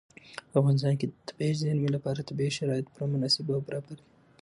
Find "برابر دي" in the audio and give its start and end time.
3.67-4.05